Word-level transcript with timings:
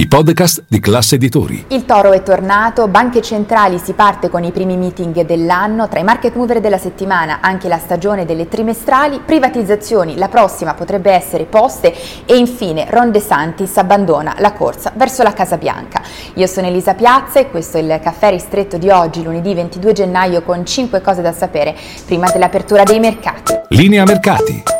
i 0.00 0.08
podcast 0.08 0.64
di 0.66 0.80
classe 0.80 1.16
editori. 1.16 1.66
Il 1.68 1.84
toro 1.84 2.12
è 2.12 2.22
tornato, 2.22 2.88
banche 2.88 3.20
centrali 3.20 3.76
si 3.76 3.92
parte 3.92 4.30
con 4.30 4.42
i 4.44 4.50
primi 4.50 4.78
meeting 4.78 5.26
dell'anno, 5.26 5.88
tra 5.88 6.00
i 6.00 6.04
market 6.04 6.36
mover 6.36 6.60
della 6.60 6.78
settimana 6.78 7.40
anche 7.42 7.68
la 7.68 7.76
stagione 7.76 8.24
delle 8.24 8.48
trimestrali, 8.48 9.20
privatizzazioni, 9.22 10.16
la 10.16 10.28
prossima 10.28 10.72
potrebbe 10.72 11.10
essere 11.10 11.44
poste 11.44 11.94
e 12.24 12.34
infine 12.38 12.86
Ron 12.88 13.10
De 13.10 13.20
Santis 13.20 13.76
abbandona 13.76 14.36
la 14.38 14.54
corsa 14.54 14.90
verso 14.96 15.22
la 15.22 15.34
Casa 15.34 15.58
Bianca. 15.58 16.00
Io 16.36 16.46
sono 16.46 16.68
Elisa 16.68 16.94
Piazza 16.94 17.38
e 17.38 17.50
questo 17.50 17.76
è 17.76 17.82
il 17.82 18.00
caffè 18.02 18.30
ristretto 18.30 18.78
di 18.78 18.88
oggi, 18.88 19.22
lunedì 19.22 19.52
22 19.52 19.92
gennaio, 19.92 20.40
con 20.40 20.64
5 20.64 21.02
cose 21.02 21.20
da 21.20 21.32
sapere 21.32 21.76
prima 22.06 22.30
dell'apertura 22.30 22.84
dei 22.84 23.00
mercati. 23.00 23.52
Linea 23.68 24.04
mercati. 24.04 24.79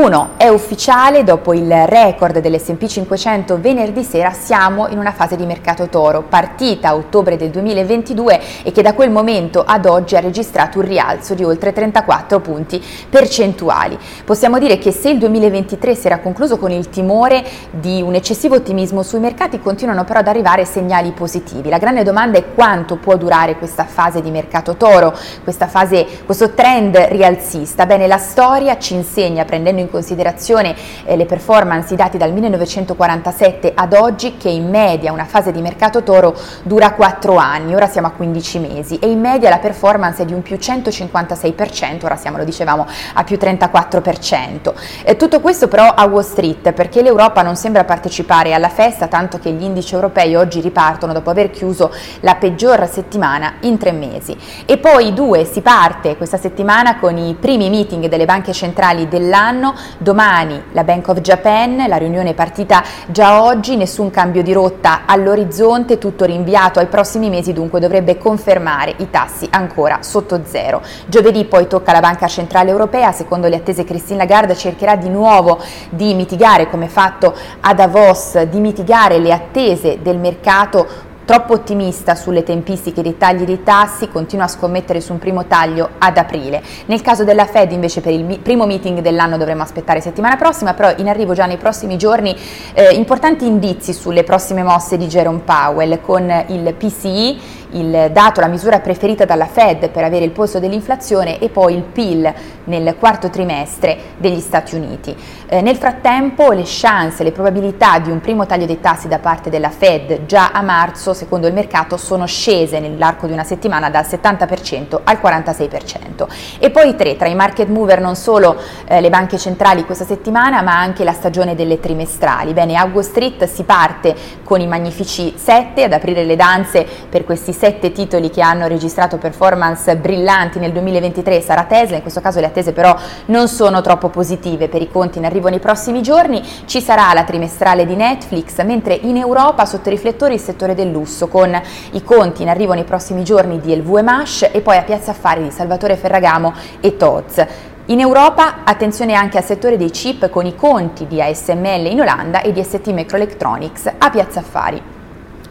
1. 0.00 0.30
È 0.38 0.48
ufficiale, 0.48 1.24
dopo 1.24 1.52
il 1.52 1.70
record 1.86 2.38
dell'S&P 2.38 2.86
500 2.86 3.60
venerdì 3.60 4.02
sera 4.02 4.32
siamo 4.32 4.88
in 4.88 4.96
una 4.96 5.12
fase 5.12 5.36
di 5.36 5.44
mercato 5.44 5.88
toro, 5.88 6.22
partita 6.22 6.88
a 6.88 6.94
ottobre 6.94 7.36
del 7.36 7.50
2022 7.50 8.40
e 8.62 8.72
che 8.72 8.80
da 8.80 8.94
quel 8.94 9.10
momento 9.10 9.62
ad 9.62 9.84
oggi 9.84 10.16
ha 10.16 10.20
registrato 10.20 10.78
un 10.78 10.86
rialzo 10.86 11.34
di 11.34 11.44
oltre 11.44 11.74
34 11.74 12.40
punti 12.40 12.82
percentuali. 13.10 13.98
Possiamo 14.24 14.58
dire 14.58 14.78
che 14.78 14.90
se 14.90 15.10
il 15.10 15.18
2023 15.18 15.94
si 15.94 16.06
era 16.06 16.20
concluso 16.20 16.56
con 16.56 16.70
il 16.70 16.88
timore 16.88 17.44
di 17.70 18.00
un 18.00 18.14
eccessivo 18.14 18.54
ottimismo 18.54 19.02
sui 19.02 19.20
mercati, 19.20 19.60
continuano 19.60 20.04
però 20.04 20.20
ad 20.20 20.28
arrivare 20.28 20.64
segnali 20.64 21.10
positivi. 21.10 21.68
La 21.68 21.76
grande 21.76 22.04
domanda 22.04 22.38
è 22.38 22.54
quanto 22.54 22.96
può 22.96 23.18
durare 23.18 23.58
questa 23.58 23.84
fase 23.84 24.22
di 24.22 24.30
mercato 24.30 24.76
toro, 24.76 25.14
fase, 25.44 26.06
questo 26.24 26.54
trend 26.54 26.96
rialzista. 26.96 27.84
Bene, 27.84 28.06
la 28.06 28.16
storia 28.16 28.78
ci 28.78 28.94
insegna, 28.94 29.44
prendendo 29.44 29.78
in 29.82 29.88
considerazione 29.90 30.74
eh, 31.04 31.16
le 31.16 31.26
performance, 31.26 31.92
i 31.92 31.96
dati 31.96 32.16
dal 32.16 32.32
1947 32.32 33.72
ad 33.74 33.92
oggi, 33.92 34.36
che 34.36 34.48
in 34.48 34.68
media 34.68 35.12
una 35.12 35.24
fase 35.24 35.52
di 35.52 35.60
mercato 35.60 36.02
toro 36.02 36.34
dura 36.62 36.92
4 36.92 37.36
anni, 37.36 37.74
ora 37.74 37.86
siamo 37.86 38.06
a 38.06 38.12
15 38.12 38.58
mesi 38.58 38.98
e 38.98 39.10
in 39.10 39.20
media 39.20 39.50
la 39.50 39.58
performance 39.58 40.22
è 40.22 40.24
di 40.24 40.32
un 40.32 40.42
più 40.42 40.56
156%, 40.56 42.04
ora 42.04 42.16
siamo, 42.16 42.36
lo 42.36 42.44
dicevamo, 42.44 42.86
a 43.14 43.24
più 43.24 43.36
34%. 43.36 44.72
Eh, 45.02 45.16
tutto 45.16 45.40
questo 45.40 45.68
però 45.68 45.86
a 45.88 46.06
Wall 46.06 46.22
Street, 46.22 46.72
perché 46.72 47.02
l'Europa 47.02 47.42
non 47.42 47.56
sembra 47.56 47.84
partecipare 47.84 48.54
alla 48.54 48.68
festa, 48.68 49.06
tanto 49.08 49.38
che 49.38 49.50
gli 49.50 49.62
indici 49.62 49.94
europei 49.94 50.36
oggi 50.36 50.60
ripartono 50.60 51.12
dopo 51.12 51.30
aver 51.30 51.50
chiuso 51.50 51.92
la 52.20 52.36
peggior 52.36 52.88
settimana 52.88 53.54
in 53.60 53.76
tre 53.76 53.92
mesi 53.92 54.18
mesi. 54.20 54.36
E 54.66 54.78
poi 54.78 55.12
due, 55.12 55.44
si 55.44 55.60
parte 55.60 56.16
questa 56.16 56.36
settimana 56.36 56.98
con 56.98 57.16
i 57.16 57.36
primi 57.38 57.70
meeting 57.70 58.06
delle 58.06 58.24
banche 58.24 58.52
centrali 58.52 59.08
dell'anno, 59.08 59.69
domani 59.98 60.62
la 60.72 60.84
Bank 60.84 61.08
of 61.08 61.20
Japan, 61.20 61.84
la 61.88 61.96
riunione 61.96 62.30
è 62.30 62.34
partita 62.34 62.82
già 63.08 63.42
oggi, 63.42 63.76
nessun 63.76 64.10
cambio 64.10 64.42
di 64.42 64.52
rotta 64.52 65.02
all'orizzonte, 65.06 65.98
tutto 65.98 66.24
rinviato 66.24 66.78
ai 66.78 66.86
prossimi 66.86 67.28
mesi, 67.30 67.52
dunque 67.52 67.80
dovrebbe 67.80 68.18
confermare 68.18 68.94
i 68.98 69.10
tassi 69.10 69.46
ancora 69.50 69.98
sotto 70.02 70.40
zero. 70.44 70.82
Giovedì 71.06 71.44
poi 71.44 71.66
tocca 71.66 71.90
alla 71.90 72.00
Banca 72.00 72.26
Centrale 72.26 72.70
Europea, 72.70 73.12
secondo 73.12 73.48
le 73.48 73.56
attese 73.56 73.84
Christine 73.84 74.18
Lagarde 74.18 74.56
cercherà 74.56 74.96
di 74.96 75.08
nuovo 75.08 75.58
di 75.90 76.14
mitigare, 76.14 76.68
come 76.68 76.88
fatto 76.88 77.34
a 77.60 77.74
Davos, 77.74 78.42
di 78.42 78.60
mitigare 78.60 79.18
le 79.18 79.32
attese 79.32 79.98
del 80.02 80.18
mercato 80.18 81.08
troppo 81.30 81.52
ottimista 81.52 82.16
sulle 82.16 82.42
tempistiche 82.42 83.02
dei 83.02 83.16
tagli 83.16 83.44
dei 83.44 83.62
tassi, 83.62 84.08
continua 84.08 84.46
a 84.46 84.48
scommettere 84.48 85.00
su 85.00 85.12
un 85.12 85.20
primo 85.20 85.46
taglio 85.46 85.90
ad 85.98 86.16
aprile. 86.16 86.60
Nel 86.86 87.02
caso 87.02 87.22
della 87.22 87.46
Fed 87.46 87.70
invece 87.70 88.00
per 88.00 88.12
il 88.12 88.40
primo 88.40 88.66
meeting 88.66 88.98
dell'anno 88.98 89.36
dovremo 89.36 89.62
aspettare 89.62 90.00
settimana 90.00 90.34
prossima, 90.34 90.74
però 90.74 90.92
in 90.96 91.08
arrivo 91.08 91.32
già 91.32 91.46
nei 91.46 91.56
prossimi 91.56 91.96
giorni 91.96 92.36
eh, 92.72 92.94
importanti 92.94 93.46
indizi 93.46 93.92
sulle 93.92 94.24
prossime 94.24 94.64
mosse 94.64 94.96
di 94.96 95.06
Jerome 95.06 95.42
Powell 95.44 96.00
con 96.00 96.28
il 96.48 96.74
PCI 96.74 97.40
il 97.72 98.10
dato, 98.12 98.40
la 98.40 98.46
misura 98.46 98.80
preferita 98.80 99.24
dalla 99.24 99.46
Fed 99.46 99.90
per 99.90 100.04
avere 100.04 100.24
il 100.24 100.30
polso 100.30 100.58
dell'inflazione 100.58 101.38
e 101.38 101.48
poi 101.48 101.74
il 101.74 101.82
PIL 101.82 102.32
nel 102.64 102.96
quarto 102.98 103.30
trimestre 103.30 103.98
degli 104.16 104.40
Stati 104.40 104.74
Uniti. 104.74 105.16
Eh, 105.46 105.60
nel 105.60 105.76
frattempo 105.76 106.52
le 106.52 106.62
chance, 106.64 107.22
le 107.22 107.32
probabilità 107.32 107.98
di 107.98 108.10
un 108.10 108.20
primo 108.20 108.46
taglio 108.46 108.66
dei 108.66 108.80
tassi 108.80 109.08
da 109.08 109.18
parte 109.18 109.50
della 109.50 109.70
Fed 109.70 110.26
già 110.26 110.50
a 110.52 110.62
marzo, 110.62 111.12
secondo 111.14 111.46
il 111.46 111.52
mercato, 111.52 111.96
sono 111.96 112.26
scese 112.26 112.80
nell'arco 112.80 113.26
di 113.26 113.32
una 113.32 113.44
settimana 113.44 113.90
dal 113.90 114.04
70% 114.04 115.00
al 115.02 115.18
46%. 115.22 116.26
E 116.58 116.70
poi 116.70 116.94
tre, 116.96 117.16
tra 117.16 117.28
i 117.28 117.34
market 117.34 117.68
mover 117.68 118.00
non 118.00 118.16
solo 118.16 118.56
eh, 118.86 119.00
le 119.00 119.10
banche 119.10 119.38
centrali 119.38 119.84
questa 119.84 120.04
settimana, 120.04 120.62
ma 120.62 120.78
anche 120.78 121.04
la 121.04 121.12
stagione 121.12 121.54
delle 121.54 121.80
trimestrali. 121.80 122.52
Bene, 122.52 122.76
a 122.76 122.88
Street 123.00 123.44
si 123.44 123.62
parte 123.64 124.14
con 124.44 124.60
i 124.60 124.66
magnifici 124.66 125.34
7 125.36 125.84
ad 125.84 125.92
aprire 125.92 126.24
le 126.24 126.36
danze 126.36 126.86
per 127.08 127.24
questi 127.24 127.52
sette 127.60 127.92
titoli 127.92 128.30
che 128.30 128.40
hanno 128.40 128.66
registrato 128.66 129.18
performance 129.18 129.94
brillanti 129.94 130.58
nel 130.58 130.72
2023 130.72 131.42
sarà 131.42 131.64
Tesla, 131.64 131.96
in 131.96 132.00
questo 132.00 132.22
caso 132.22 132.40
le 132.40 132.46
attese 132.46 132.72
però 132.72 132.96
non 133.26 133.48
sono 133.48 133.82
troppo 133.82 134.08
positive 134.08 134.68
per 134.68 134.80
i 134.80 134.88
conti 134.88 135.18
in 135.18 135.26
arrivo 135.26 135.50
nei 135.50 135.58
prossimi 135.58 136.00
giorni, 136.00 136.42
ci 136.64 136.80
sarà 136.80 137.12
la 137.12 137.24
trimestrale 137.24 137.84
di 137.84 137.94
Netflix, 137.96 138.64
mentre 138.64 138.94
in 138.94 139.18
Europa 139.18 139.66
sotto 139.66 139.90
i 139.90 139.92
riflettori 139.92 140.32
il 140.32 140.40
settore 140.40 140.74
del 140.74 140.90
lusso 140.90 141.28
con 141.28 141.54
i 141.90 142.02
conti 142.02 142.40
in 142.40 142.48
arrivo 142.48 142.72
nei 142.72 142.84
prossimi 142.84 143.24
giorni 143.24 143.60
di 143.60 143.76
LVMH 143.76 144.48
e 144.52 144.62
poi 144.62 144.78
a 144.78 144.82
Piazza 144.82 145.10
Affari 145.10 145.42
di 145.42 145.50
Salvatore 145.50 145.96
Ferragamo 145.96 146.54
e 146.80 146.96
Toz. 146.96 147.44
In 147.86 148.00
Europa 148.00 148.64
attenzione 148.64 149.12
anche 149.12 149.36
al 149.36 149.44
settore 149.44 149.76
dei 149.76 149.90
chip 149.90 150.30
con 150.30 150.46
i 150.46 150.56
conti 150.56 151.06
di 151.06 151.20
ASML 151.20 151.84
in 151.90 152.00
Olanda 152.00 152.40
e 152.40 152.52
di 152.52 152.62
ST 152.62 152.86
Microelectronics 152.86 153.92
a 153.98 154.08
Piazza 154.08 154.40
Affari. 154.40 154.99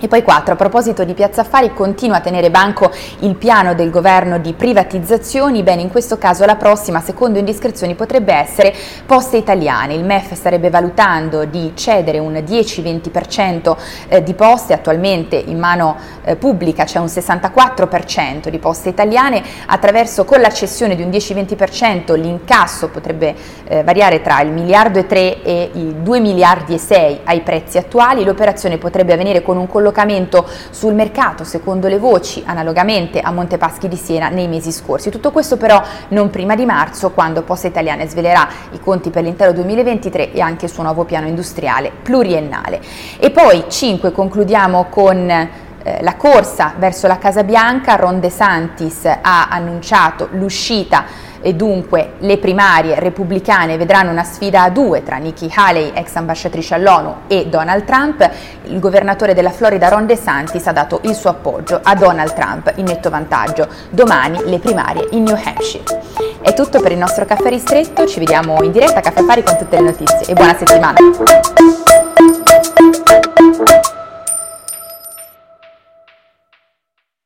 E 0.02 0.08
poi 0.08 0.24
4. 0.24 0.54
A 0.54 0.56
proposito 0.56 1.04
di 1.04 1.14
Piazza 1.14 1.42
Affari, 1.42 1.74
continua 1.74 2.18
a 2.18 2.22
tenere 2.22 2.50
banco 2.50 2.90
il 3.20 3.36
piano 3.36 3.74
del 3.74 3.90
governo 3.90 4.38
di 4.40 4.54
privatizzazioni. 4.54 5.62
Bene, 5.62 5.82
in 5.82 5.90
questo 5.90 6.18
caso 6.18 6.46
la 6.46 6.56
prossima, 6.56 7.02
secondo 7.02 7.38
indiscrezioni, 7.38 7.96
potrebbe 7.96 8.34
essere 8.34 8.74
Poste 9.06 9.36
Italiane. 9.36 9.96
Il 9.96 10.06
MEF 10.06 10.36
starebbe 10.36 10.70
valutando 10.70 11.44
di 11.44 11.74
cedere 11.76 12.18
un 12.18 12.32
10-20% 12.32 13.76
eh, 14.08 14.24
di 14.24 14.34
poste, 14.36 14.72
attualmente 14.72 15.36
in 15.36 15.60
mano 15.60 15.98
eh, 16.24 16.38
pubblica 16.38 16.86
c'è 16.86 17.00
un 17.00 17.08
64% 17.08 18.48
di 18.48 18.58
Poste 18.58 18.88
Italiane, 18.88 19.44
attraverso 19.66 20.24
con 20.24 20.40
la 20.40 20.50
cessione 20.50 20.96
di 20.96 21.02
un 21.02 21.10
10-20% 21.10 22.18
l'incasso 22.18 22.88
potrebbe 22.88 23.36
eh, 23.66 23.84
variare 23.84 24.22
tra 24.22 24.40
il 24.40 24.52
miliardo 24.52 24.98
e 24.98 25.06
3 25.06 25.42
e 25.44 25.72
i 25.74 25.96
2 26.02 26.20
miliardi 26.22 26.76
e 26.76 26.78
6 26.78 27.20
ai 27.26 27.42
prezzi 27.42 27.78
attuali. 27.78 28.24
L'operazione 28.24 28.78
potrebbe 28.78 29.12
avvenire 29.12 29.42
con 29.42 29.58
un 29.58 29.68
collocazione 29.68 29.88
collocamento 29.90 30.48
sul 30.70 30.94
mercato, 30.94 31.44
secondo 31.44 31.88
le 31.88 31.98
voci, 31.98 32.44
analogamente 32.46 33.20
a 33.20 33.32
Montepaschi 33.32 33.88
di 33.88 33.96
Siena 33.96 34.30
nei 34.30 34.48
mesi 34.48 34.72
scorsi. 34.72 35.10
Tutto 35.10 35.32
questo 35.32 35.58
però 35.58 35.82
non 36.10 36.30
prima 36.30 36.56
di 36.56 36.66
marzo, 36.66 37.12
quando 37.12 37.42
Posta 37.42 37.68
Italiane 37.68 38.08
svelerà 38.08 38.48
i 38.72 38.80
conti 38.80 39.10
per 39.10 39.24
l'intero 39.24 39.52
2023 39.52 40.32
e 40.32 40.42
anche 40.42 40.66
il 40.66 40.72
suo 40.72 40.84
nuovo 40.84 41.04
piano 41.04 41.28
industriale 41.28 41.92
pluriennale. 42.02 42.82
E 43.18 43.32
poi 43.32 43.66
5 43.68 44.12
concludiamo 44.12 44.86
con 44.90 45.68
la 46.02 46.16
corsa 46.16 46.74
verso 46.78 47.08
la 47.08 47.18
Casa 47.18 47.44
Bianca, 47.44 47.96
Ron 47.96 48.20
De 48.20 48.30
Santis 48.30 49.06
ha 49.06 49.48
annunciato 49.50 50.28
l'uscita 50.32 51.28
e 51.42 51.54
dunque 51.54 52.14
le 52.20 52.38
primarie 52.38 53.00
repubblicane 53.00 53.78
vedranno 53.78 54.12
una 54.12 54.24
sfida 54.24 54.64
a 54.64 54.70
due 54.70 55.04
tra 55.04 55.18
Nikki 55.18 55.52
Haley, 55.54 55.92
ex 55.94 56.16
ambasciatrice 56.16 56.76
all'ONU, 56.76 57.16
e 57.28 57.48
Donald 57.48 57.86
Trump. 57.86 58.30
Il 58.64 58.80
governatore 58.80 59.34
della 59.34 59.52
Florida 59.52 59.88
Ron 59.88 60.06
DeSantis 60.06 60.68
ha 60.68 60.72
dato 60.72 61.00
il 61.04 61.16
suo 61.16 61.30
appoggio 61.30 61.80
a 61.82 61.96
Donald 61.96 62.34
Trump 62.34 62.74
in 62.76 62.86
netto 62.86 63.10
vantaggio. 63.10 63.68
Domani 63.90 64.42
le 64.46 64.60
primarie 64.60 65.08
in 65.12 65.24
New 65.24 65.36
Hampshire. 65.36 65.84
È 66.42 66.54
tutto 66.54 66.82
per 66.82 66.92
il 66.92 66.98
nostro 66.98 67.26
caffè 67.26 67.50
ristretto, 67.50 68.06
ci 68.06 68.20
vediamo 68.20 68.62
in 68.64 68.72
diretta 68.72 69.00
a 69.00 69.02
Caffè 69.02 69.24
Pari 69.24 69.44
con 69.44 69.58
tutte 69.58 69.78
le 69.78 69.84
notizie 69.84 70.28
e 70.28 70.34
buona 70.34 70.56
settimana! 70.56 71.89